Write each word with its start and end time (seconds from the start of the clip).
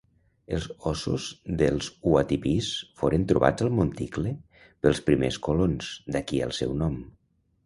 Els 0.57 0.63
ossos 0.91 1.25
dels 1.59 1.89
uapitís 2.13 2.69
foren 3.03 3.27
trobats 3.33 3.67
al 3.67 3.71
monticle 3.81 4.33
pels 4.65 5.03
primers 5.11 5.39
colons, 5.51 5.93
d'aquí 6.17 6.43
el 6.49 6.57
seu 6.63 6.75
nom. 6.83 6.99